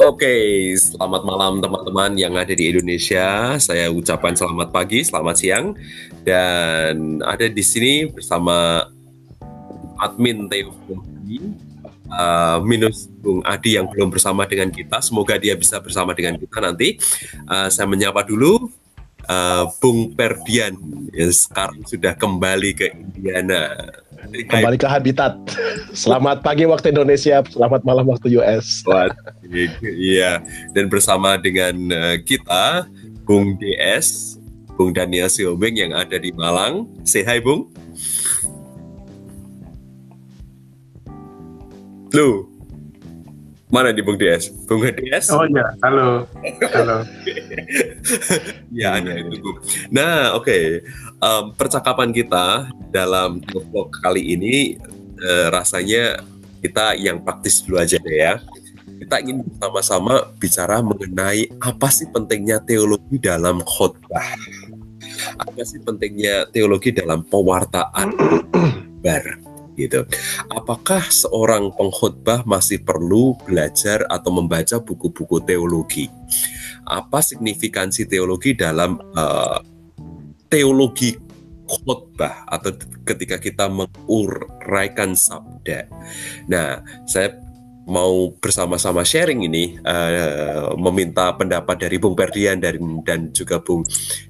[0.00, 0.32] Oke,
[0.80, 3.60] selamat malam teman-teman yang ada di Indonesia.
[3.60, 5.76] Saya ucapkan selamat pagi, selamat siang,
[6.24, 8.88] dan ada di sini bersama
[10.00, 10.72] admin Teo
[12.16, 15.04] uh, minus Bung Adi yang belum bersama dengan kita.
[15.04, 16.96] Semoga dia bisa bersama dengan kita nanti.
[17.44, 18.72] Uh, saya menyapa dulu
[19.28, 20.80] uh, Bung Perdian
[21.12, 23.68] yang sekarang sudah kembali ke Indiana.
[24.28, 25.32] Kembali ke habitat.
[25.96, 28.84] Selamat pagi waktu Indonesia, selamat malam waktu US.
[29.80, 30.44] Iya,
[30.76, 32.84] dan bersama dengan uh, kita
[33.24, 34.36] Bung DS,
[34.76, 36.84] Bung Daniel Siobeng yang ada di Malang.
[37.08, 37.72] Say hi Bung.
[42.10, 42.49] Lu,
[43.70, 44.50] Mana di Bung DS?
[44.66, 45.30] Bung DS?
[45.30, 46.26] Oh iya, halo.
[46.74, 47.06] Halo.
[48.74, 49.50] ya, hanya itu.
[49.94, 50.50] Nah, oke.
[50.50, 50.64] Okay.
[51.22, 54.74] Um, percakapan kita dalam vlog kali ini
[55.22, 56.18] uh, rasanya
[56.58, 58.42] kita yang praktis dulu aja deh ya.
[59.06, 64.34] Kita ingin bersama-sama bicara mengenai apa sih pentingnya teologi dalam khotbah.
[65.38, 68.18] Apa sih pentingnya teologi dalam pewartaan
[68.98, 69.49] bar
[69.80, 70.04] gitu.
[70.52, 76.12] Apakah seorang pengkhotbah masih perlu belajar atau membaca buku-buku teologi?
[76.84, 79.60] Apa signifikansi teologi dalam uh,
[80.50, 81.16] teologi
[81.70, 82.74] khotbah atau
[83.06, 85.86] ketika kita menguraikan sabda?
[86.50, 87.49] Nah, saya
[87.90, 93.82] mau bersama-sama sharing ini uh, meminta pendapat dari Bung Perdian dan dan juga Bung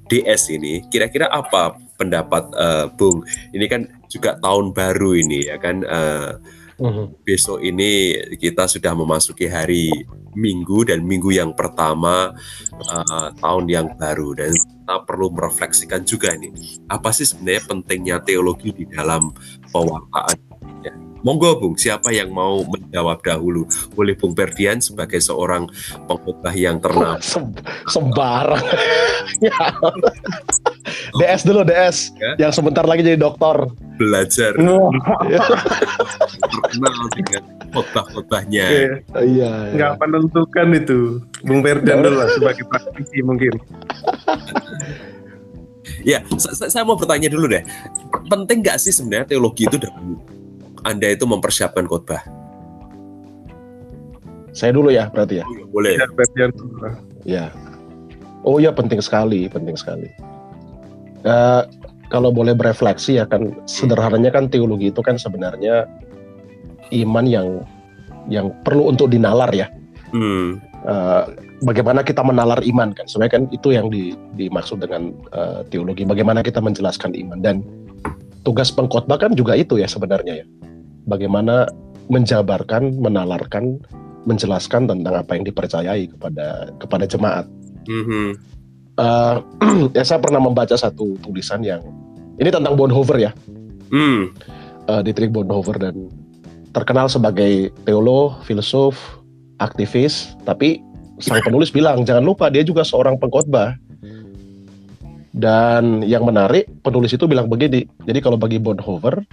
[0.09, 3.21] DS ini kira-kira apa pendapat uh, Bung?
[3.53, 5.85] Ini kan juga tahun baru ini ya kan?
[5.85, 6.41] Uh,
[6.81, 7.07] uh-huh.
[7.21, 9.93] besok ini kita sudah memasuki hari
[10.31, 12.31] Minggu dan minggu yang pertama
[12.87, 14.31] uh, tahun yang baru.
[14.31, 16.55] Dan kita perlu merefleksikan juga nih
[16.87, 19.35] apa sih sebenarnya pentingnya teologi di dalam
[19.75, 20.50] pewartaan
[21.21, 23.69] Monggo Bung, siapa yang mau menjawab dahulu?
[23.93, 25.69] Boleh Bung Berdian sebagai seorang
[26.09, 27.21] pengkhotbah yang ternama.
[27.25, 27.37] Se
[27.85, 28.61] sembarang.
[31.21, 32.47] DS dulu DS, ya?
[32.47, 33.69] yang sebentar lagi jadi dokter.
[34.01, 34.57] Belajar.
[36.41, 38.65] Terkenal dengan khotbah-khotbahnya.
[38.65, 39.51] Iya, iya.
[39.77, 41.21] Nggak menentukan itu.
[41.45, 43.53] Bung Berdian dulu sebagai praktisi mungkin.
[46.01, 47.61] ya, saya mau bertanya dulu deh.
[48.25, 50.17] Penting nggak sih sebenarnya teologi itu dalam
[50.81, 52.21] anda itu mempersiapkan khotbah?
[54.51, 55.45] Saya dulu ya berarti ya.
[55.47, 55.91] Iya, boleh.
[55.95, 56.05] Ya,
[57.23, 57.45] ya.
[58.41, 60.09] Oh ya penting sekali, penting sekali.
[61.21, 61.63] Uh,
[62.09, 65.85] kalau boleh berefleksi ya kan sederhananya kan teologi itu kan sebenarnya
[66.91, 67.47] iman yang
[68.27, 69.71] yang perlu untuk dinalar ya.
[70.11, 70.59] Hmm.
[70.81, 71.29] Uh,
[71.61, 76.03] bagaimana kita menalar iman kan sebenarnya kan itu yang di, dimaksud dengan uh, teologi.
[76.03, 77.63] Bagaimana kita menjelaskan iman dan
[78.41, 80.45] tugas pengkhotbah kan juga itu ya sebenarnya ya
[81.05, 81.69] bagaimana
[82.11, 83.79] menjabarkan, menalarkan,
[84.27, 87.45] menjelaskan tentang apa yang dipercayai kepada kepada jemaat.
[87.87, 88.27] Mm-hmm.
[88.99, 89.35] Uh,
[89.97, 91.81] ya saya pernah membaca satu tulisan yang
[92.37, 93.31] ini tentang Bonhoeffer ya,
[93.89, 94.21] mm.
[94.91, 96.11] uh, Dietrich Bonhoeffer dan
[96.75, 98.97] terkenal sebagai teolog, filsuf,
[99.63, 100.83] aktivis, tapi
[101.23, 103.77] sang penulis bilang jangan lupa dia juga seorang pengkhotbah.
[105.31, 109.23] Dan yang menarik penulis itu bilang begini, jadi kalau bagi Bonhoeffer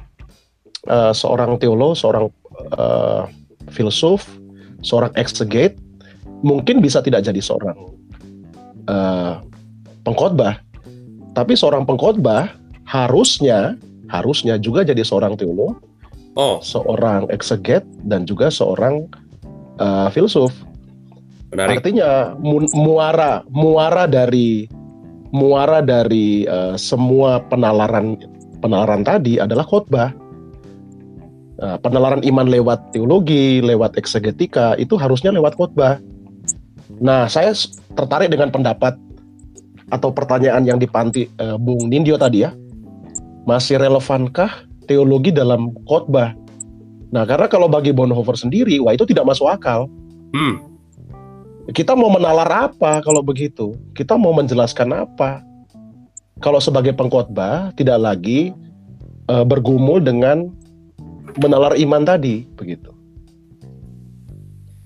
[0.87, 2.31] uh, seorang teolog, seorang
[2.78, 3.27] uh,
[3.75, 4.22] filsuf,
[4.87, 5.75] seorang exegete
[6.47, 7.75] mungkin bisa tidak jadi seorang
[8.87, 9.43] uh,
[10.06, 10.62] pengkhotbah,
[11.34, 12.55] tapi seorang pengkhotbah
[12.87, 13.75] harusnya
[14.09, 15.77] harusnya juga jadi seorang teolog,
[16.38, 16.62] oh.
[16.62, 19.11] seorang exegete dan juga seorang
[19.83, 20.55] uh, filsuf.
[21.49, 21.81] Menarik.
[21.81, 24.69] Artinya mu muara muara dari
[25.33, 28.21] muara dari uh, semua penalaran
[28.61, 30.12] penalaran tadi adalah khotbah.
[31.58, 35.98] Uh, penalaran iman lewat teologi, lewat eksegetika itu harusnya lewat khotbah.
[37.02, 37.50] Nah, saya
[37.98, 38.94] tertarik dengan pendapat
[39.91, 42.54] atau pertanyaan yang dipanti uh, Bung Nindyo tadi ya.
[43.42, 46.38] Masih relevankah teologi dalam khotbah?
[47.10, 49.90] Nah, karena kalau bagi Bonhoeffer sendiri, wah itu tidak masuk akal.
[50.31, 50.62] Hmm.
[51.75, 53.75] Kita mau menalar apa kalau begitu?
[53.99, 55.43] Kita mau menjelaskan apa?
[56.38, 58.54] Kalau sebagai pengkhotbah tidak lagi
[59.26, 60.54] uh, bergumul dengan
[61.38, 62.93] menalar iman tadi begitu.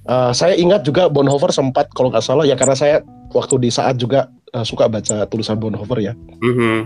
[0.03, 2.97] Uh, saya ingat juga Bonhoeffer sempat kalau nggak salah ya karena saya
[3.31, 6.13] waktu di saat juga uh, suka baca tulisan Bonhoeffer ya.
[6.43, 6.79] Mm-hmm.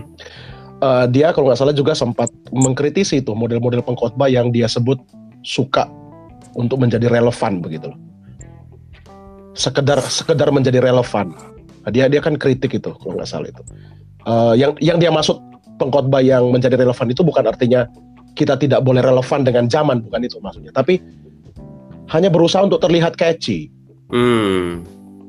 [0.77, 5.01] Uh, dia kalau nggak salah juga sempat mengkritisi itu model-model pengkhotbah yang dia sebut
[5.41, 5.89] suka
[6.53, 7.99] untuk menjadi relevan begitu loh.
[9.57, 11.33] Sekedar sekedar menjadi relevan.
[11.81, 13.63] Nah, dia dia kan kritik itu kalau nggak salah itu.
[14.29, 15.41] Uh, yang yang dia maksud
[15.81, 17.89] pengkhotbah yang menjadi relevan itu bukan artinya
[18.37, 21.01] kita tidak boleh relevan dengan zaman bukan itu maksudnya tapi
[22.07, 23.73] hanya berusaha untuk terlihat catchy
[24.11, 24.87] Hmm.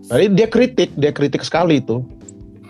[0.09, 2.01] Nah, ini dia kritik, dia kritik sekali itu.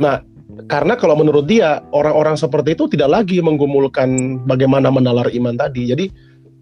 [0.01, 0.25] Nah,
[0.67, 5.93] karena kalau menurut dia orang-orang seperti itu tidak lagi menggumulkan bagaimana menalar iman tadi.
[5.93, 6.11] Jadi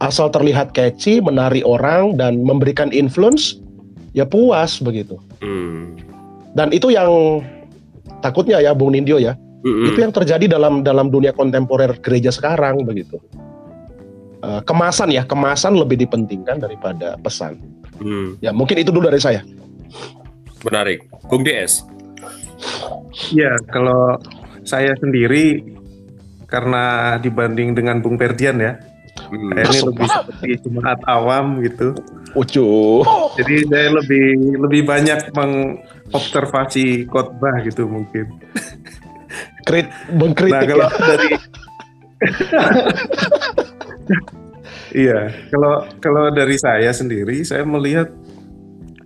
[0.04, 3.56] asal terlihat catchy, menari orang dan memberikan influence,
[4.12, 5.16] ya puas begitu.
[5.40, 5.96] Hmm.
[6.52, 7.40] Dan itu yang
[8.20, 9.36] takutnya ya Bung Nindyo ya.
[9.64, 9.92] Mm-mm.
[9.92, 13.18] Itu yang terjadi dalam dalam dunia kontemporer gereja sekarang begitu.
[14.46, 17.58] Eh, kemasan ya, kemasan lebih dipentingkan daripada pesan.
[17.98, 18.38] Hmm.
[18.38, 19.42] Ya mungkin itu dulu dari saya.
[20.62, 21.02] Menarik.
[21.26, 21.82] Bung DS.
[23.34, 24.14] Ya, kalau
[24.62, 25.66] saya sendiri
[26.46, 28.78] karena dibanding dengan Bung Ferdian ya,
[29.26, 29.50] Hmm.
[29.50, 31.96] saya ini lebih seperti jemaat awam gitu.
[32.38, 33.02] Ucu.
[33.40, 34.26] Jadi saya lebih
[34.62, 38.30] lebih banyak mengobservasi khotbah gitu mungkin.
[39.66, 41.02] Krit, Nah mengkritik kalau ya.
[41.02, 41.28] dari
[44.90, 48.10] Iya, kalau kalau dari saya sendiri saya melihat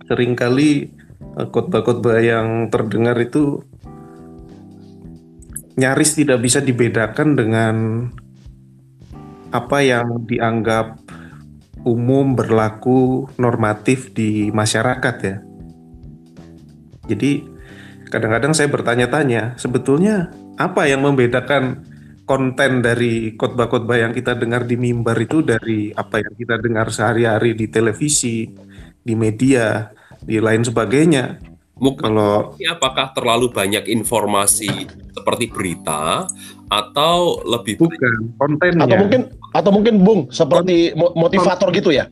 [0.09, 0.89] sering kali
[1.37, 3.61] eh, khotbah-khotbah yang terdengar itu
[5.77, 7.75] nyaris tidak bisa dibedakan dengan
[9.51, 10.99] apa yang dianggap
[11.83, 15.37] umum berlaku normatif di masyarakat ya.
[17.09, 17.31] Jadi
[18.07, 21.90] kadang-kadang saya bertanya-tanya sebetulnya apa yang membedakan
[22.25, 27.57] konten dari khotbah-khotbah yang kita dengar di mimbar itu dari apa yang kita dengar sehari-hari
[27.57, 28.47] di televisi,
[29.01, 29.91] di media,
[30.21, 31.41] di lain sebagainya.
[31.81, 34.69] Mungkin Kalau apakah terlalu banyak informasi
[35.17, 36.29] seperti berita
[36.69, 39.21] atau lebih bukan kontennya, Atau mungkin
[39.51, 42.05] atau mungkin Bung seperti mo- motivator gitu ya.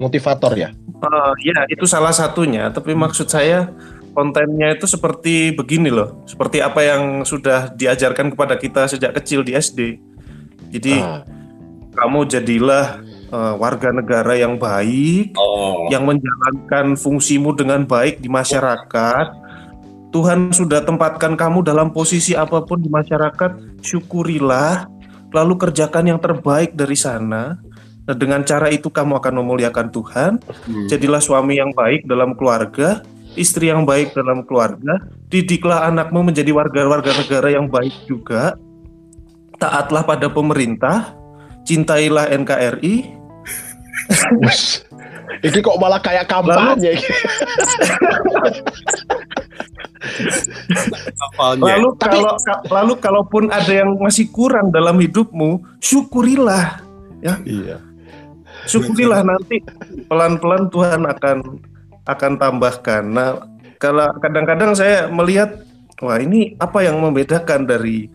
[0.00, 0.72] Motivator ya.
[0.72, 2.72] Eh, ya itu salah satunya.
[2.72, 3.68] Tapi maksud saya
[4.12, 9.56] kontennya itu seperti begini loh, seperti apa yang sudah diajarkan kepada kita sejak kecil di
[9.56, 9.98] SD.
[10.72, 11.20] Jadi Ah,
[11.96, 13.00] kamu jadilah
[13.32, 19.26] eh, warga negara yang baik, Oh, yang menjalankan fungsimu dengan baik di masyarakat.
[20.12, 24.84] Tuhan sudah tempatkan kamu dalam posisi apa pun di masyarakat, syukurilah,
[25.32, 27.56] lalu kerjakan yang terbaik dari sana.
[28.02, 30.32] Nah, dengan cara itu kamu akan memuliakan Tuhan.
[30.44, 30.92] hmm.
[30.92, 33.00] Jadilah suami yang baik dalam keluarga,
[33.34, 38.56] istri yang baik dalam keluarga, didiklah anakmu menjadi warga-warga negara yang baik juga.
[39.56, 41.14] Taatlah pada pemerintah,
[41.62, 42.94] cintailah NKRI.
[45.42, 46.98] Ini kok malah kayak kampanye.
[51.62, 56.82] Lalu Tapi- kalau ka- lalu kalaupun ada yang masih kurang dalam hidupmu, syukurilah.
[57.22, 57.78] iya.
[58.66, 59.58] Syukurilah nanti
[60.06, 61.36] pelan-pelan Tuhan akan
[62.06, 63.02] akan tambahkan.
[63.06, 63.46] Nah,
[63.78, 65.62] kalau kadang-kadang saya melihat
[66.02, 68.10] wah ini apa yang membedakan dari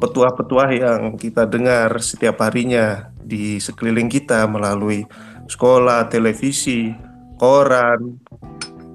[0.00, 5.04] petuah-petuah yang kita dengar setiap harinya di sekeliling kita melalui
[5.48, 6.92] sekolah, televisi,
[7.36, 8.16] koran,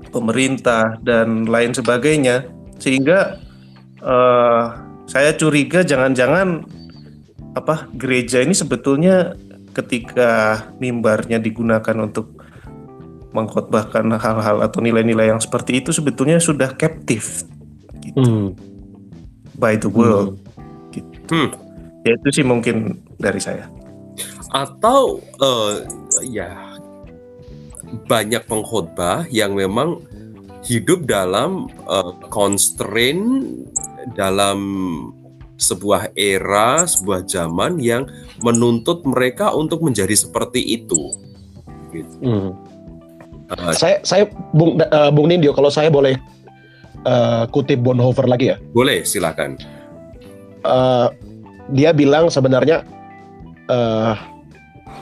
[0.10, 2.50] pemerintah dan lain sebagainya
[2.82, 3.38] sehingga
[4.02, 4.64] eh,
[5.10, 6.66] saya curiga jangan-jangan
[7.58, 9.34] apa gereja ini sebetulnya
[9.74, 12.39] ketika mimbarnya digunakan untuk
[13.30, 17.46] mengkhotbahkan hal-hal atau nilai-nilai yang seperti itu sebetulnya sudah captive
[18.02, 18.48] gitu, Hmm.
[19.58, 20.42] by the world.
[21.30, 21.54] Hmm.
[22.02, 23.70] Ya itu sih mungkin dari saya.
[24.50, 25.74] Atau eh,
[26.26, 26.58] ya
[28.10, 30.02] banyak pengkhotbah yang memang
[30.66, 33.46] hidup dalam eh, constraint
[34.18, 34.60] dalam
[35.60, 38.08] sebuah era, sebuah zaman yang
[38.42, 41.14] menuntut mereka untuk menjadi seperti itu.
[42.24, 42.56] Hmm.
[43.74, 46.18] Saya saya Bung eh, Bung Nindyo kalau saya boleh
[47.06, 48.58] eh, kutip Bonhoeffer lagi ya.
[48.74, 49.58] boleh, silakan.
[50.66, 51.08] Eh,
[51.74, 52.86] dia bilang sebenarnya
[53.70, 54.14] eh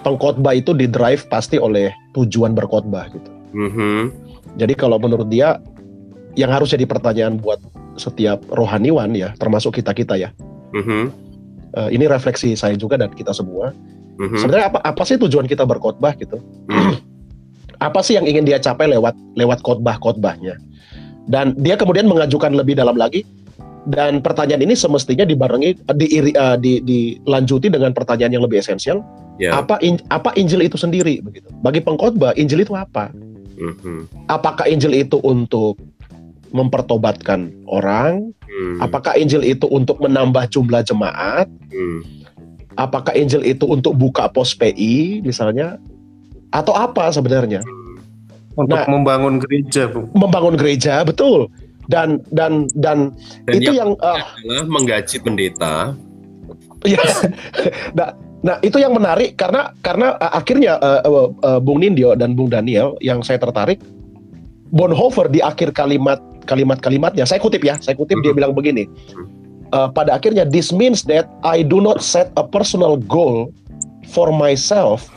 [0.03, 3.31] pengkhotbah itu di drive pasti oleh tujuan berkhotbah gitu.
[3.55, 4.01] Mhm.
[4.55, 5.59] Jadi kalau menurut dia
[6.37, 7.59] yang harus jadi pertanyaan buat
[7.97, 10.29] setiap rohaniwan ya, termasuk kita kita ya.
[10.71, 11.11] Mhm.
[11.75, 13.73] Eh, ini refleksi saya juga dan kita semua.
[14.17, 14.37] Mhm.
[14.39, 16.39] Sebenarnya apa apa sih tujuan kita berkhotbah gitu?
[16.71, 16.95] Hmm.
[17.77, 20.57] Apa sih yang ingin dia capai lewat lewat khotbah-khotbahnya?
[21.27, 23.27] Dan dia kemudian mengajukan lebih dalam lagi
[23.87, 28.99] dan pertanyaan ini semestinya dibarengi eh, di, dilanjuti dengan pertanyaan yang lebih esensial.
[29.39, 29.55] Ya.
[29.59, 31.47] Apa in- apa Injil itu sendiri begitu?
[31.63, 33.13] Bagi pengkhotbah, Injil itu apa?
[33.57, 34.27] Mhm.
[34.27, 35.79] Apakah Injil itu untuk
[36.51, 38.31] mempertobatkan orang?
[38.47, 38.77] Hmm.
[38.81, 41.47] Apakah Injil itu untuk menambah jumlah jemaat?
[41.71, 42.01] Hmm.
[42.77, 45.81] Apakah Injil itu untuk buka pos PI misalnya?
[46.51, 47.61] Atau apa sebenarnya?
[48.57, 48.89] Untuk Nah.
[48.89, 50.09] membangun gereja, Bu.
[50.17, 51.51] Membangun gereja, betul.
[51.87, 53.15] Dan dan dan,
[53.47, 55.93] Dan itu yang yang adalah menggaji pendeta.
[56.83, 56.99] ya.
[57.97, 58.11] nah,
[58.43, 62.51] nah, itu yang menarik karena karena uh, akhirnya uh, uh, uh, Bung Nindyo dan Bung
[62.51, 63.79] Daniel yang saya tertarik
[64.67, 68.87] Bonhoeffer di akhir kalimat kalimat-kalimatnya, saya kutip ya, saya kutip dia bilang begini.
[69.75, 73.51] Uh, pada akhirnya, this means that I do not set a personal goal
[74.07, 75.11] for myself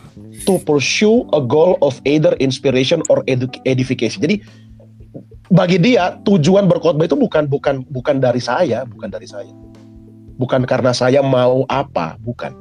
[0.45, 3.25] to pursue a goal of either inspiration or
[3.65, 4.21] edification.
[4.23, 4.41] Jadi
[5.51, 9.51] bagi dia tujuan berkhotbah itu bukan bukan bukan dari saya, bukan dari saya.
[10.41, 12.55] Bukan karena saya mau apa, bukan.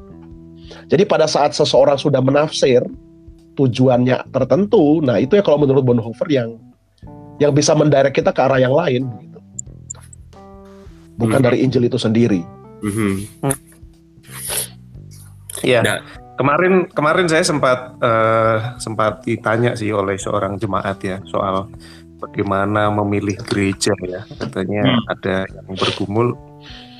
[0.91, 2.83] Jadi pada saat seseorang sudah menafsir
[3.55, 6.59] tujuannya tertentu, nah itu ya kalau menurut Bonhoeffer yang
[7.39, 9.39] yang bisa mendirect kita ke arah yang lain gitu.
[11.15, 11.47] Bukan hmm.
[11.47, 12.43] dari Injil itu sendiri.
[12.83, 13.23] Hmm.
[15.63, 15.79] Iya.
[15.83, 15.99] Nah,
[16.39, 21.67] kemarin kemarin saya sempat uh, sempat ditanya sih oleh seorang jemaat ya soal
[22.23, 24.23] bagaimana memilih gereja ya.
[24.23, 25.11] Katanya hmm.
[25.11, 26.39] ada yang bergumul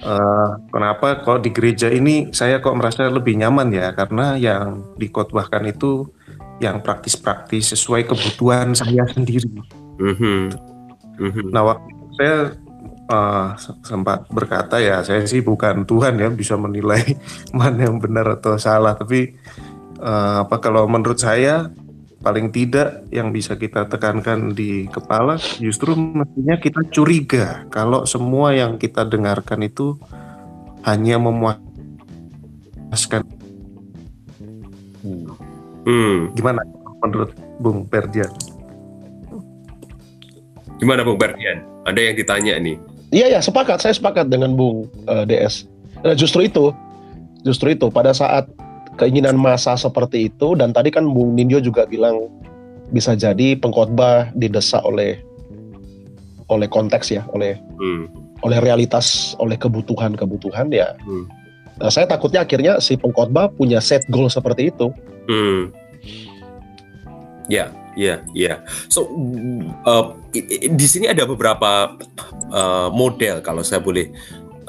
[0.03, 5.71] uh, kenapa kok di gereja ini saya kok merasa lebih nyaman ya karena yang dikotbahkan
[5.71, 6.11] itu
[6.59, 9.47] yang praktis-praktis sesuai kebutuhan saya sendiri.
[9.99, 10.41] Mm-hmm.
[11.19, 11.47] Mm-hmm.
[11.55, 12.35] Nah waktu saya
[13.09, 17.17] uh, sempat berkata ya saya sih bukan Tuhan ya bisa menilai
[17.57, 19.35] mana yang benar atau salah tapi
[19.99, 21.67] uh, apa kalau menurut saya
[22.19, 28.75] paling tidak yang bisa kita tekankan di kepala justru mestinya kita curiga kalau semua yang
[28.75, 29.95] kita dengarkan itu
[30.83, 31.63] hanya memuaskan.
[35.83, 36.31] Hmm.
[36.35, 36.59] Gimana
[37.03, 38.29] menurut Bung Perdian?
[40.79, 41.63] Gimana Bung Berdian?
[41.87, 42.77] Ada yang ditanya nih.
[43.09, 43.81] Iya ya, sepakat.
[43.81, 45.65] Saya sepakat dengan Bung uh, eh, DS.
[46.05, 46.71] Nah, justru itu,
[47.41, 48.45] justru itu pada saat
[49.01, 52.29] keinginan masa seperti itu dan tadi kan Bung Nindyo juga bilang
[52.93, 55.19] bisa jadi pengkhotbah didesak oleh
[56.49, 58.09] oleh konteks ya, oleh hmm.
[58.45, 60.93] oleh realitas, oleh kebutuhan-kebutuhan ya.
[61.05, 61.25] Hmm.
[61.79, 64.93] Nah, saya takutnya akhirnya si pengkhotbah punya set goal seperti itu.
[65.29, 65.73] Hmm.
[67.49, 68.61] Ya, ya, ya.
[68.91, 69.07] So
[69.85, 70.17] uh,
[70.69, 71.97] di sini ada beberapa
[72.51, 74.09] uh, model kalau saya boleh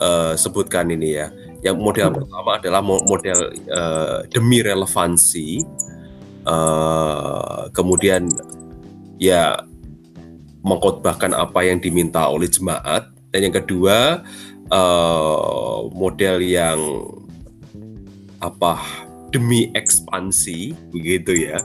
[0.00, 1.28] uh, sebutkan ini ya.
[1.60, 2.16] Yang model hmm.
[2.24, 5.64] pertama adalah model uh, demi relevansi.
[6.40, 8.32] Uh, kemudian
[9.20, 9.60] ya
[10.64, 13.12] mengkhotbahkan apa yang diminta oleh jemaat.
[13.30, 14.24] Dan yang kedua
[14.72, 16.80] uh, model yang
[18.40, 18.80] apa
[19.30, 21.62] demi ekspansi begitu ya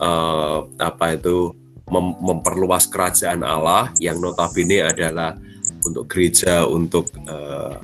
[0.00, 1.52] uh, apa itu
[1.86, 5.38] mem memperluas kerajaan Allah yang notabene adalah
[5.86, 7.78] untuk gereja untuk uh,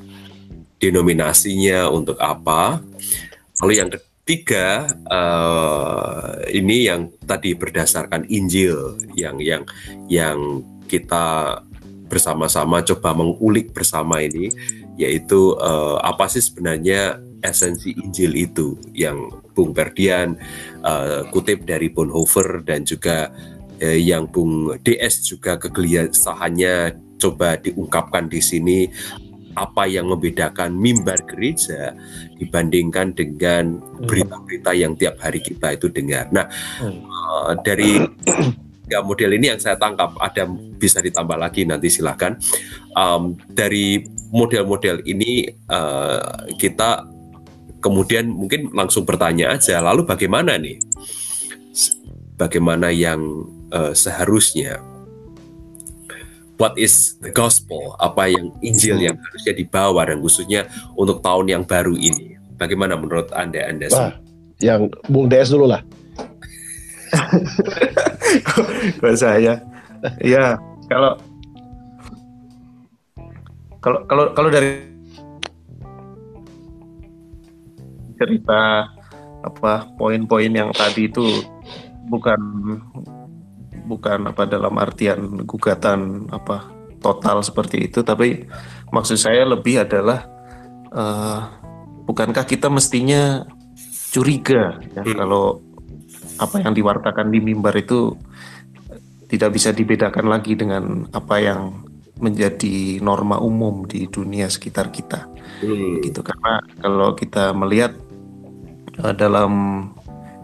[0.83, 2.83] denominasinya untuk apa.
[3.63, 9.63] Lalu yang ketiga uh, ini yang tadi berdasarkan Injil yang yang
[10.11, 10.39] yang
[10.91, 11.59] kita
[12.11, 14.53] bersama-sama coba mengulik bersama ini
[15.01, 20.37] yaitu uh, apa sih sebenarnya esensi Injil itu yang Bung Perdian
[20.83, 23.31] uh, kutip dari Bonhoeffer dan juga
[23.79, 28.79] uh, yang Bung DS juga kegelisahannya coba diungkapkan di sini
[29.53, 31.93] apa yang membedakan mimbar gereja
[32.41, 34.09] dibandingkan dengan hmm.
[34.09, 36.33] berita-berita yang tiap hari kita itu dengar.
[36.33, 36.49] Nah,
[36.81, 38.01] uh, dari
[38.89, 40.49] tiga model ini yang saya tangkap ada
[40.81, 42.37] bisa ditambah lagi nanti silahkan.
[42.97, 47.12] Um, dari model-model ini uh, kita
[47.83, 50.79] kemudian mungkin langsung bertanya aja, lalu bagaimana nih?
[52.39, 53.21] Bagaimana yang
[53.75, 54.79] uh, seharusnya?
[56.63, 57.99] What is the gospel?
[57.99, 62.39] Apa yang Injil yang harusnya dibawa dan khususnya untuk tahun yang baru ini?
[62.55, 64.15] Bagaimana menurut Anda Anda Wah,
[64.63, 65.83] yang Bung DS dulu lah.
[69.03, 69.59] Buat saya,
[70.23, 71.19] ya kalau
[73.83, 74.92] kalau kalau kalau dari
[78.23, 78.87] cerita
[79.43, 81.43] apa poin-poin yang tadi itu
[82.07, 82.41] bukan
[83.91, 86.71] bukan apa dalam artian gugatan apa
[87.03, 88.47] total seperti itu tapi
[88.95, 90.23] maksud saya lebih adalah
[90.95, 91.51] uh,
[92.07, 93.43] bukankah kita mestinya
[94.15, 95.19] curiga ya hmm.
[95.19, 95.59] kalau
[96.39, 98.15] apa yang diwartakan di mimbar itu
[99.27, 101.83] tidak bisa dibedakan lagi dengan apa yang
[102.23, 105.27] menjadi norma umum di dunia sekitar kita
[105.67, 106.07] hmm.
[106.07, 107.97] gitu karena kalau kita melihat
[108.97, 109.53] dalam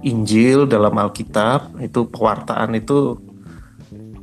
[0.06, 3.18] Injil, dalam Alkitab itu pewartaan itu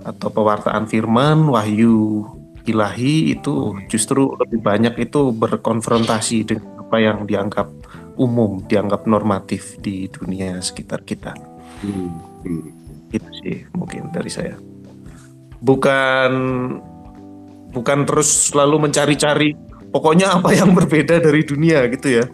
[0.06, 2.24] atau pewartaan firman, wahyu
[2.66, 7.68] ilahi itu justru lebih banyak itu berkonfrontasi dengan apa yang dianggap
[8.16, 11.36] umum, dianggap normatif di dunia sekitar kita.
[11.84, 12.14] Hmm.
[13.12, 14.56] Itu sih mungkin dari saya.
[15.60, 16.32] Bukan
[17.76, 19.52] bukan terus selalu mencari-cari
[19.92, 22.26] pokoknya apa yang berbeda dari dunia gitu ya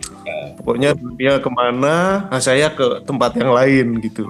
[0.62, 4.30] pokoknya dunia ke mana nah saya ke tempat yang lain gitu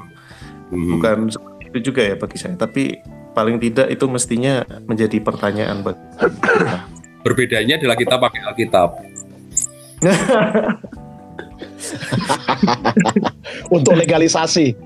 [0.72, 0.98] hmm.
[0.98, 2.84] bukan seperti itu juga ya bagi saya tapi
[3.32, 6.00] paling tidak itu mestinya menjadi pertanyaan bagi
[7.22, 8.90] Berbedanya adalah kita pakai Alkitab.
[13.76, 14.74] Untuk legalisasi.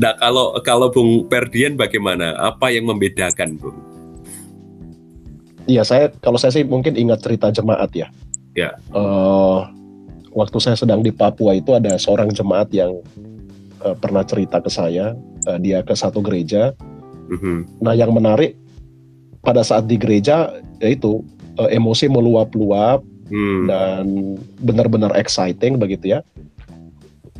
[0.00, 2.32] Nah, kalau kalau Bung Perdian bagaimana?
[2.40, 3.76] Apa yang membedakan, Bung?
[5.68, 8.08] Iya, saya kalau saya sih mungkin ingat cerita jemaat ya.
[8.54, 8.74] Ya.
[8.90, 9.66] Uh,
[10.34, 12.98] waktu saya sedang di Papua itu ada seorang jemaat yang
[13.82, 15.14] uh, pernah cerita ke saya.
[15.46, 16.74] Uh, dia ke satu gereja.
[17.30, 17.58] Mm-hmm.
[17.80, 18.58] Nah, yang menarik
[19.40, 20.50] pada saat di gereja
[20.82, 21.22] yaitu
[21.56, 23.70] uh, emosi meluap-luap Hmm.
[23.70, 24.06] dan
[24.58, 26.20] benar-benar exciting begitu ya.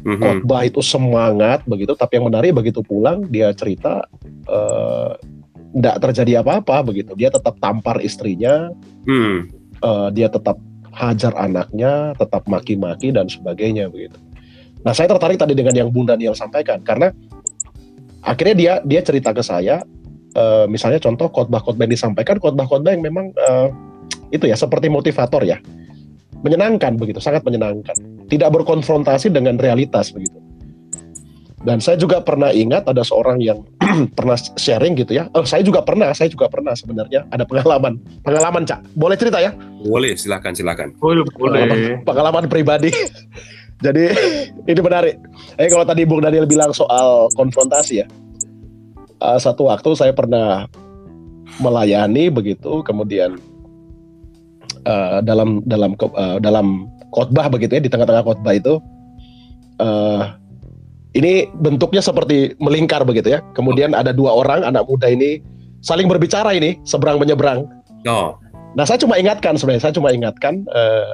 [0.07, 0.23] Mhm.
[0.23, 4.07] Khotbah itu semangat begitu, tapi yang menarik begitu pulang dia cerita
[5.75, 7.11] tidak terjadi apa-apa begitu.
[7.19, 8.71] Dia tetap tampar istrinya,
[9.03, 9.51] Hmm.
[9.83, 14.19] eh, dia tetap hajar anaknya, tetap maki-maki dan sebagainya begitu.
[14.83, 17.13] Nah saya tertarik tadi dengan yang Bunda Daniel sampaikan karena
[18.25, 19.85] akhirnya dia dia cerita ke saya,
[20.35, 23.69] eh, misalnya contoh khotbah-khotbah yang disampaikan, khotbah-khotbah yang memang eh,
[24.35, 25.63] itu ya seperti motivator ya,
[26.43, 27.95] menyenangkan begitu, sangat menyenangkan,
[28.27, 30.50] tidak berkonfrontasi dengan realitas begitu.
[31.61, 33.61] Dan saya juga pernah ingat ada seorang yang
[34.17, 35.29] pernah sharing gitu ya.
[35.37, 38.01] Oh, saya juga pernah, saya juga pernah sebenarnya ada pengalaman.
[38.25, 38.81] Pengalaman, Cak.
[38.97, 39.53] Boleh cerita ya?
[39.85, 40.97] Boleh, silakan, silakan.
[40.97, 42.89] boleh Pengalaman, boleh pengalaman pribadi.
[43.85, 44.13] Jadi
[44.69, 45.17] ini menarik.
[45.57, 48.07] Eh kalau tadi Bung Daniel bilang soal konfrontasi ya.
[49.21, 50.65] Eh, satu waktu saya pernah
[51.61, 53.37] melayani begitu, kemudian
[54.85, 58.81] eh, dalam dalam eh, dalam khotbah begitu ya di tengah-tengah khotbah itu
[59.81, 60.23] eh,
[61.15, 63.41] ini bentuknya seperti melingkar begitu ya.
[63.57, 65.43] Kemudian ada dua orang anak muda ini
[65.83, 67.67] saling berbicara ini seberang menyeberang.
[68.09, 68.39] Oh,
[68.79, 71.13] Nah, saya cuma ingatkan sebenarnya, saya cuma ingatkan eh,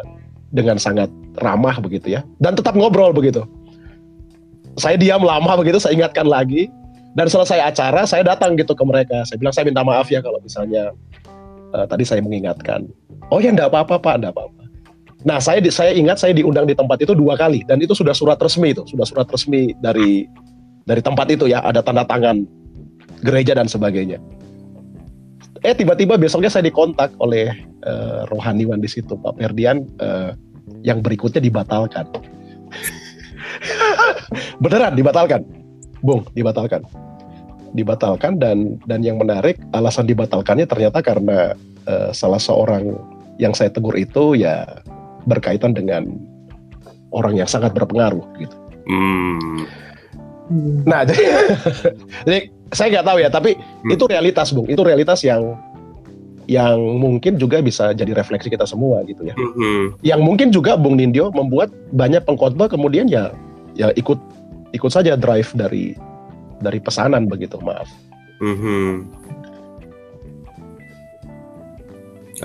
[0.52, 1.08] dengan sangat
[1.40, 3.44] ramah begitu ya, dan tetap ngobrol begitu.
[4.76, 6.68] Saya diam lama begitu, saya ingatkan lagi,
[7.16, 9.24] dan selesai acara saya datang gitu ke mereka.
[9.24, 10.92] Saya bilang saya minta maaf ya kalau misalnya
[11.72, 12.84] eh, tadi saya mengingatkan.
[13.32, 14.62] Oh ya, enggak apa-apa pak, enggak apa-apa.
[15.24, 18.36] Nah, saya saya ingat saya diundang di tempat itu dua kali, dan itu sudah surat
[18.36, 20.28] resmi itu, sudah surat resmi dari
[20.84, 22.44] dari tempat itu ya, ada tanda tangan
[23.24, 24.20] gereja dan sebagainya.
[25.64, 27.48] Eh tiba-tiba besoknya saya dikontak oleh
[27.86, 30.36] eh, rohaniwan di situ Pak Ferdian eh,
[30.84, 32.06] yang berikutnya dibatalkan.
[34.62, 35.42] Beneran dibatalkan?
[36.04, 36.84] Bung dibatalkan.
[37.72, 41.56] Dibatalkan dan dan yang menarik alasan dibatalkannya ternyata karena
[41.88, 42.94] eh, salah seorang
[43.40, 44.64] yang saya tegur itu ya
[45.26, 46.06] berkaitan dengan
[47.10, 48.56] orang yang sangat berpengaruh gitu
[48.88, 49.66] hmm.
[50.86, 51.22] Nah, jadi,
[52.22, 53.90] jadi saya nggak tahu ya, tapi Hmm.
[53.90, 54.66] itu realitas, Bung.
[54.70, 55.58] Itu realitas yang
[56.46, 59.34] yang mungkin juga bisa jadi refleksi kita semua gitu ya.
[59.34, 59.98] Mhm.
[60.06, 63.34] Yang mungkin juga Bung Nindyo membuat banyak pengkhotbah kemudian ya
[63.74, 64.14] ya ikut
[64.70, 65.98] ikut saja drive dari
[66.62, 67.90] dari pesanan begitu, maaf.
[68.38, 69.10] Mhm.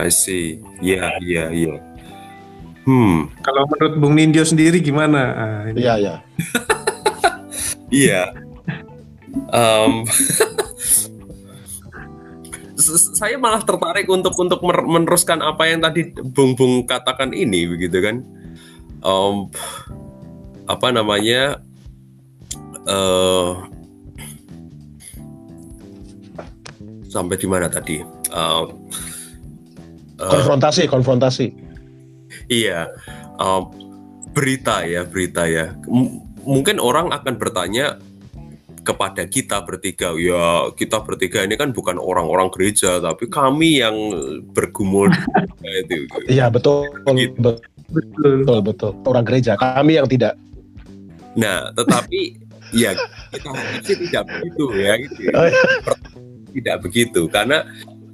[0.02, 0.58] I see.
[0.82, 1.76] Iya, iya, iya.
[2.82, 5.22] Hmm, Kalau menurut Bung Nindyo sendiri gimana?
[5.32, 5.80] Ah, ini.
[5.80, 6.16] Iya, ya.
[8.04, 8.22] iya.
[9.48, 10.02] Em,
[12.76, 18.02] s- saya malah tertarik untuk untuk meneruskan apa yang tadi Bung Bung katakan ini, begitu
[18.02, 18.26] kan?
[19.00, 19.36] Em,
[20.66, 21.62] apa namanya?
[22.82, 23.52] eh
[27.06, 28.02] sampai di mana tadi?
[28.02, 28.64] Eh,
[30.18, 31.61] Konfrontasi, konfrontasi.
[32.52, 32.92] Iya,
[33.40, 33.72] um,
[34.36, 35.72] berita ya, berita ya.
[35.88, 37.96] M- mungkin orang akan bertanya
[38.84, 43.96] kepada kita bertiga, ya kita bertiga ini kan bukan orang-orang gereja, tapi kami yang
[44.52, 45.08] bergumul
[45.88, 46.12] itu.
[46.28, 46.92] Iya, betul.
[47.16, 47.40] Gitu.
[47.40, 48.44] Betul.
[48.44, 48.92] Betul, betul.
[49.08, 50.36] Orang gereja, kami yang tidak.
[51.40, 52.36] Nah, tetapi
[52.76, 52.96] ya
[53.32, 53.52] kita
[53.96, 55.20] tidak begitu ya, gitu.
[55.28, 55.32] ya.
[55.36, 55.64] Oh, iya.
[56.52, 57.64] tidak begitu karena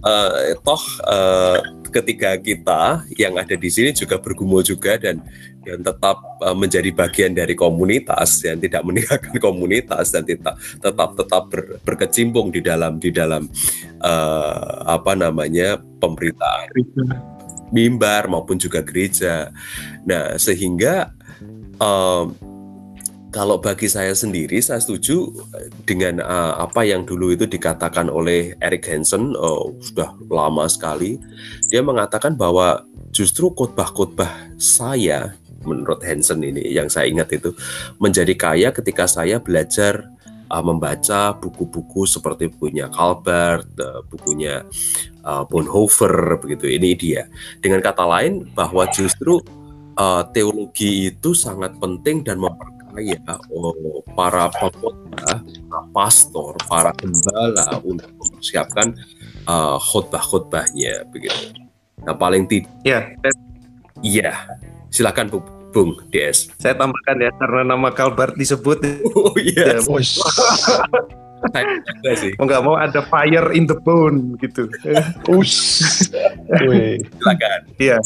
[0.05, 1.57] eh, toh eh,
[2.01, 2.83] ketika kita
[3.17, 5.21] yang ada di sini juga bergumul juga dan
[5.65, 11.43] dan tetap eh, menjadi bagian dari komunitas yang tidak meninggalkan komunitas dan tetap tetap tetap
[11.49, 13.49] ber- berkecimpung di dalam di dalam
[14.01, 16.71] eh, apa namanya pemberitaan
[17.71, 19.51] mimbar maupun juga gereja.
[20.07, 21.11] Nah, sehingga
[21.79, 22.25] em,
[23.37, 25.29] kalau bagi saya sendiri, saya setuju
[25.85, 31.21] dengan eh, apa yang dulu itu dikatakan oleh Eric Hansen, oh, sudah lama sekali.
[31.69, 32.81] Dia mengatakan bahwa
[33.13, 37.53] justru khotbah-khotbah saya, menurut Hansen ini yang saya ingat itu,
[38.01, 40.09] menjadi kaya ketika saya belajar
[40.49, 44.65] uh, membaca buku-buku seperti bukunya Calvert, uh, bukunya
[45.21, 46.73] uh, Bonhoeffer, begitu.
[46.73, 47.29] Ini dia.
[47.61, 49.37] Dengan kata lain, bahwa justru
[49.93, 52.41] uh, teologi itu sangat penting dan
[52.97, 55.37] memperkaya oh, para pengkhotbah
[55.69, 58.97] para pastor, para gembala untuk mempersiapkan
[59.45, 61.53] uh, khotbah-khotbahnya begitu.
[62.01, 62.99] Nah paling tidak, Ya,
[64.01, 64.33] iya,
[64.89, 65.39] silakan Bu,
[65.73, 66.49] Bung DS.
[66.57, 68.79] saya tambahkan ya karena nama Kalbar disebut
[69.13, 69.77] Oh iya,
[71.53, 72.33] saya juga sih.
[72.41, 74.65] mau nggak mau ada fire in the bone gitu.
[75.29, 76.97] Wih.
[77.21, 77.59] Silakan.
[77.77, 77.97] Iya,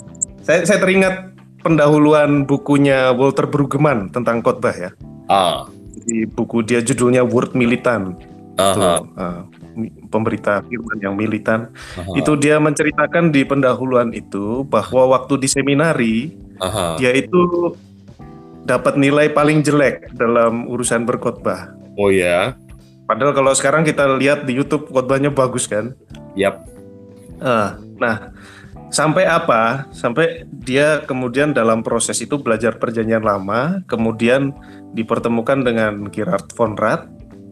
[0.43, 4.91] saya saya teringat pendahuluan bukunya Walter Brueggemann tentang khotbah ya.
[5.31, 5.69] Ah,
[6.01, 8.17] Di buku dia judulnya Word Militan.
[8.51, 9.39] Itu, aha, uh,
[10.11, 11.71] pemberita firman yang militan.
[11.95, 16.15] aha, Itu dia menceritakan di pendahuluan itu bahwa waktu di seminari
[16.59, 16.99] aha.
[16.99, 17.71] dia itu
[18.67, 21.73] dapat nilai paling jelek dalam urusan berkhotbah.
[21.97, 22.53] Oh ya,
[23.11, 25.91] Padahal kalau sekarang kita lihat di YouTube khotbahnya bagus kan.
[26.31, 26.63] yap.
[27.43, 28.31] Ah, nah,
[28.91, 29.87] sampai apa?
[29.95, 34.51] Sampai dia kemudian dalam proses itu belajar perjanjian lama, kemudian
[34.91, 37.07] dipertemukan dengan Gerard von Rath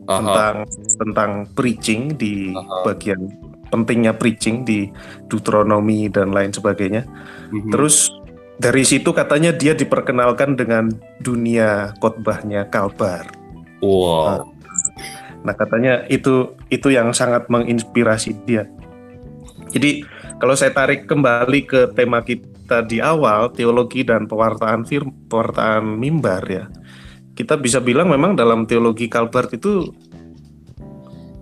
[0.06, 0.56] Aha, tentang
[1.00, 2.84] tentang preaching di Aha.
[2.86, 3.32] bagian
[3.72, 4.92] pentingnya preaching di
[5.32, 7.08] Deuteronomy dan lain sebagainya.
[7.50, 7.72] mhm.
[7.72, 8.12] Terus
[8.60, 10.92] dari situ katanya dia diperkenalkan dengan
[11.24, 13.24] dunia khotbahnya Kalbar.
[13.80, 14.44] wow,
[15.48, 18.68] Nah katanya itu itu yang sangat menginspirasi dia.
[19.72, 20.04] Jadi
[20.40, 26.44] kalau saya tarik kembali ke tema kita di awal teologi dan pewartaan firm, pewartaan mimbar
[26.48, 26.66] ya,
[27.36, 29.92] kita bisa bilang memang dalam teologi Calvert itu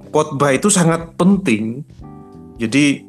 [0.09, 1.85] khotbah itu sangat penting.
[2.57, 3.05] Jadi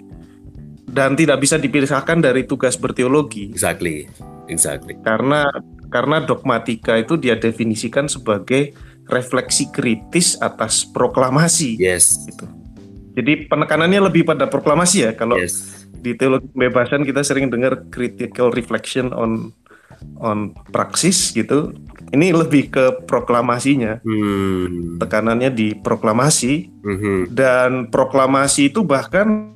[0.93, 4.09] dan tidak bisa dipisahkan dari tugas berteologi exactly,
[4.49, 4.97] exactly.
[5.05, 5.49] karena
[5.89, 8.77] karena dogmatika itu dia definisikan sebagai
[9.09, 11.81] refleksi kritis atas proklamasi.
[11.81, 12.58] Yes, gitu.
[13.19, 15.11] Jadi penekanannya lebih pada proklamasi ya.
[15.19, 15.83] Kalau yes.
[15.99, 19.51] di teologi kebebasan kita sering dengar critical reflection on
[20.23, 21.75] on praksis gitu.
[22.15, 24.01] Ini lebih ke proklamasinya.
[24.07, 27.35] Hmm, Tekanannya di proklamasi mhm.
[27.35, 29.53] dan proklamasi itu bahkan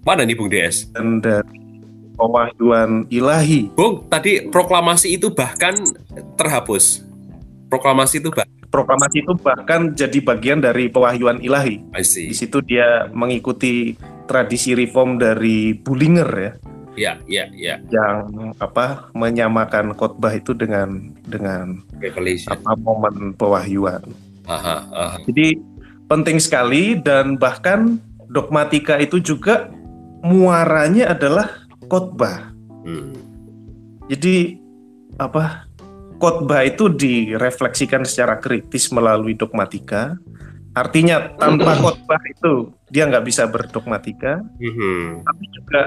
[0.00, 0.88] Mana nih Bung DS?
[0.96, 1.60] dan dari
[2.16, 3.68] pewahyuan ilahi.
[3.76, 5.76] Bung, tadi proklamasi itu bahkan
[6.40, 7.04] terhapus.
[7.68, 11.82] Proklamasi itu bah Proklamasi itu bahkan jadi bagian dari pewahyuan ilahi.
[11.90, 13.98] I Di situ dia mengikuti
[14.30, 16.52] tradisi reform dari Bullinger ya.
[16.98, 17.78] Ya, ya, ya.
[17.90, 22.50] yang apa menyamakan khotbah itu dengan dengan Revelation.
[22.50, 24.02] apa momen pewahyuan.
[24.46, 25.16] Aha, aha.
[25.26, 25.58] Jadi
[26.10, 27.98] penting sekali dan bahkan
[28.30, 29.70] dogmatika itu juga
[30.22, 31.50] muaranya adalah
[31.86, 32.50] khotbah.
[32.86, 33.14] Hmm.
[34.10, 34.58] Jadi
[35.18, 35.69] apa
[36.20, 40.20] khotbah itu direfleksikan secara kritis melalui dogmatika.
[40.76, 45.82] Artinya tanpa khotbah itu dia nggak bisa berdogmatika, Mhm, tapi juga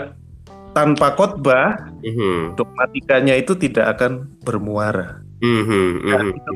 [0.74, 5.22] tanpa khotbah mhm, dogmatikanya itu tidak akan bermuara.
[5.39, 6.52] mhm, Nah, itu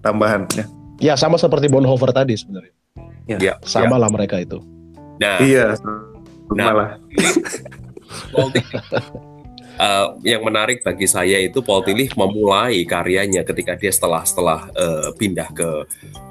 [0.00, 0.64] tambahannya.
[1.02, 2.72] Ya sama seperti Bonhoeffer tadi sebenarnya.
[3.26, 4.62] Ya, Sama lah mereka itu.
[5.18, 5.74] Nah, Iya,
[6.54, 6.64] Nah.
[6.70, 6.90] malah.
[9.74, 15.10] Eh, yang menarik bagi saya itu Paul Tillich memulai karyanya ketika dia setelah setelah eh,
[15.18, 15.68] pindah ke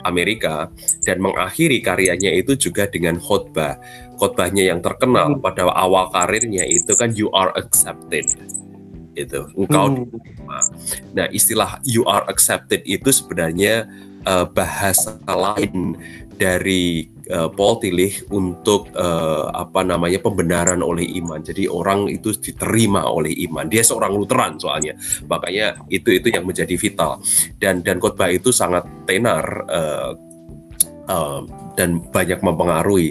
[0.07, 0.71] Amerika
[1.03, 3.75] dan mengakhiri karyanya itu juga dengan khotbah.
[4.15, 8.23] Khotbahnya yang terkenal pada awal karirnya itu kan you are accepted.
[9.11, 10.07] Itu engkau
[10.43, 11.17] Hmm.
[11.17, 13.89] Nah, istilah you are accepted itu sebenarnya
[14.23, 15.97] eh, bahasa lain
[16.39, 21.39] dari eh, Paul Tillich untuk eh, apa namanya pembenaran oleh iman.
[21.43, 23.67] Jadi orang itu diterima oleh iman.
[23.67, 24.95] Dia seorang Lutheran soalnya,
[25.27, 27.19] makanya itu itu yang menjadi vital.
[27.59, 30.11] Dan dan khotbah itu sangat tenar eh,
[31.09, 31.39] eh,
[31.73, 33.09] dan banyak mempengaruhi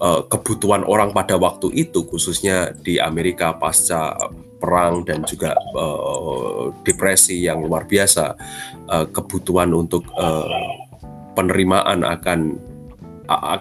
[0.00, 4.16] eh, kebutuhan orang pada waktu itu, khususnya di Amerika pasca
[4.60, 8.36] perang dan juga eh, depresi yang luar biasa,
[8.92, 10.88] eh, kebutuhan untuk eh,
[11.30, 12.69] penerimaan akan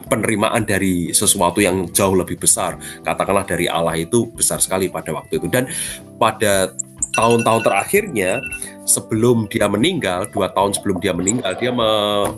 [0.09, 5.37] penerimaan dari sesuatu yang jauh lebih besar, katakanlah dari Allah itu besar sekali pada waktu
[5.37, 5.47] itu.
[5.49, 5.69] Dan
[6.17, 6.73] pada
[7.13, 8.41] tahun-tahun terakhirnya,
[8.89, 12.33] sebelum dia meninggal, dua tahun sebelum dia meninggal, dia me-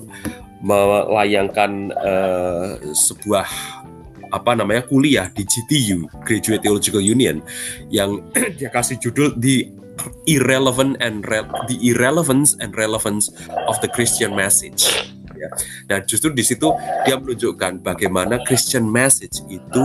[0.62, 3.48] melayangkan eh, sebuah
[4.32, 7.44] apa namanya kuliah di GTU Graduate Theological Union
[7.92, 8.24] yang
[8.62, 9.68] dia kasih judul the
[10.26, 11.28] irrelevant and
[11.68, 13.28] the irrelevance and relevance
[13.68, 15.50] of the Christian message ya.
[15.90, 16.70] Dan justru di situ
[17.04, 19.84] dia menunjukkan bagaimana Christian message itu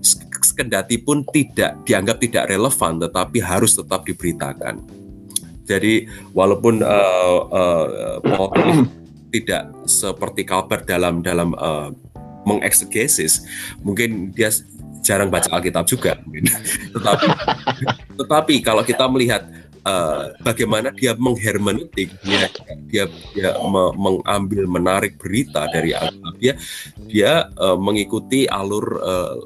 [0.00, 4.80] sek- sekendati pun tidak dianggap tidak relevan tetapi harus tetap diberitakan.
[5.64, 8.50] Jadi walaupun uh, uh,
[9.34, 11.88] tidak seperti Calvert dalam dalam uh,
[12.44, 13.48] mengeksegesis,
[13.80, 14.52] mungkin dia
[15.00, 16.20] jarang baca Alkitab juga.
[16.94, 17.26] tetapi
[18.20, 19.44] tetapi kalau kita melihat
[19.84, 21.14] uh, bagaimana dia.
[21.14, 22.48] menghermeneutik dia
[22.88, 23.04] dia,
[23.36, 26.54] dia me, mengambil menarik berita dari Alkitab dia
[27.08, 29.36] dia uh, mengikuti alur uh,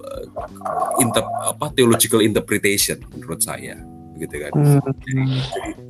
[1.02, 3.76] inter, apa theological interpretation menurut saya.
[4.18, 4.50] Gitu kan.
[4.50, 4.82] Hmm.
[5.06, 5.22] Jadi,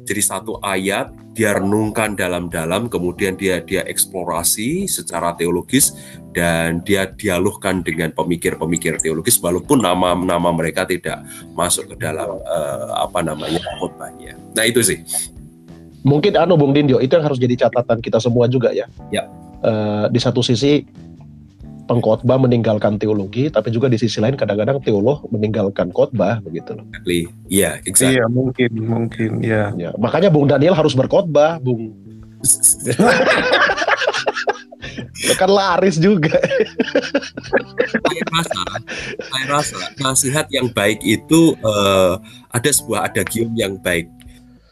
[0.09, 5.93] jadi satu ayat dia renungkan dalam-dalam, kemudian dia dia eksplorasi secara teologis
[6.33, 11.21] dan dia dialogkan dengan pemikir-pemikir teologis, walaupun nama-nama mereka tidak
[11.53, 14.35] masuk ke dalam uh, apa namanya khotbahnya.
[14.57, 15.05] Nah itu sih.
[16.03, 18.89] Mungkin anu Bung Dindio itu yang harus jadi catatan kita semua juga ya.
[19.13, 19.29] Ya.
[19.59, 20.87] Uh, di satu sisi
[21.89, 26.85] pengkhotbah meninggalkan teologi, tapi juga di sisi lain kadang-kadang teolog meninggalkan khotbah begitu loh.
[27.09, 28.21] Iya, yeah, exactly.
[28.21, 29.73] Iya, mungkin, mungkin, ya.
[29.75, 29.91] ya.
[29.97, 31.97] Makanya Bung Daniel harus berkhotbah, Bung.
[35.39, 36.39] kan laris juga.
[37.89, 38.63] saya rasa,
[39.19, 42.19] saya rasa nasihat yang baik itu uh,
[42.51, 44.11] ada sebuah adagium yang baik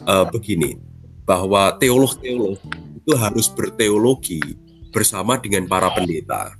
[0.06, 0.78] uh, begini,
[1.26, 2.58] bahwa teolog-teolog
[3.02, 4.42] itu harus berteologi
[4.90, 6.54] bersama dengan para pendeta.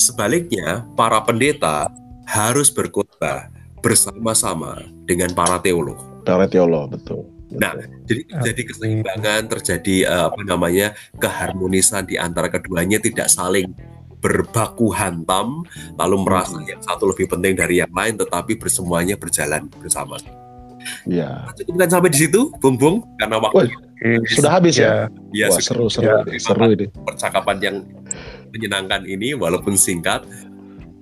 [0.00, 1.88] Sebaliknya, para pendeta
[2.28, 3.48] harus berkhotbah
[3.80, 5.98] bersama-sama dengan para teolog.
[6.26, 7.24] Para teolog, betul.
[7.48, 7.72] Nah,
[8.04, 13.72] jadi terjadi keseimbangan, terjadi uh, apa namanya keharmonisan di antara keduanya tidak saling
[14.20, 15.64] berbaku hantam,
[15.96, 20.20] lalu merasa yang satu lebih penting dari yang lain, tetapi bersemuanya berjalan bersama.
[21.04, 21.48] Ya.
[21.58, 23.68] Cukupkan sampai di situ, Bung Bung, karena waktu Woy,
[24.30, 25.10] sudah habis ya.
[25.34, 26.86] Ya, Wah, seru seru ya, seru ini.
[26.92, 27.76] Percakapan yang
[28.54, 30.24] menyenangkan ini walaupun singkat.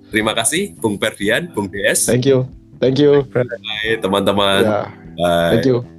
[0.07, 2.07] Terima kasih Bung Perdian, Bung DS.
[2.07, 2.47] Thank you.
[2.79, 3.25] Thank you.
[3.33, 4.61] Bye teman-teman.
[4.63, 4.81] Ya.
[5.17, 5.51] Bye.
[5.57, 5.96] Thank you.